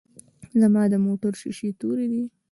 [0.59, 2.23] ځما دموټر شیشی توری دی.